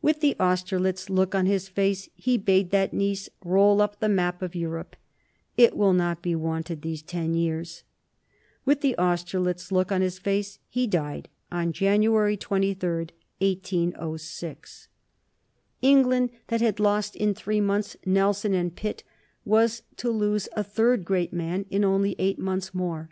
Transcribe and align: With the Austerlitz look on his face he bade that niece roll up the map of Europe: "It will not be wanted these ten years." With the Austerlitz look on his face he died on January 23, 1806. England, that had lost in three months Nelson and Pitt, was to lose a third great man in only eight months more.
With 0.00 0.20
the 0.22 0.34
Austerlitz 0.40 1.10
look 1.10 1.34
on 1.34 1.44
his 1.44 1.68
face 1.68 2.08
he 2.14 2.38
bade 2.38 2.70
that 2.70 2.94
niece 2.94 3.28
roll 3.44 3.82
up 3.82 4.00
the 4.00 4.08
map 4.08 4.40
of 4.40 4.54
Europe: 4.54 4.96
"It 5.58 5.76
will 5.76 5.92
not 5.92 6.22
be 6.22 6.34
wanted 6.34 6.80
these 6.80 7.02
ten 7.02 7.34
years." 7.34 7.82
With 8.64 8.80
the 8.80 8.96
Austerlitz 8.96 9.70
look 9.70 9.92
on 9.92 10.00
his 10.00 10.18
face 10.18 10.58
he 10.70 10.86
died 10.86 11.28
on 11.52 11.72
January 11.74 12.34
23, 12.34 12.88
1806. 13.42 14.88
England, 15.82 16.30
that 16.46 16.62
had 16.62 16.80
lost 16.80 17.14
in 17.14 17.34
three 17.34 17.60
months 17.60 17.94
Nelson 18.06 18.54
and 18.54 18.74
Pitt, 18.74 19.04
was 19.44 19.82
to 19.98 20.08
lose 20.08 20.48
a 20.54 20.64
third 20.64 21.04
great 21.04 21.34
man 21.34 21.66
in 21.68 21.84
only 21.84 22.16
eight 22.18 22.38
months 22.38 22.72
more. 22.72 23.10